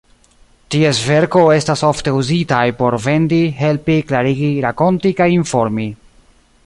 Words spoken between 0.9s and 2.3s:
verko estas ofte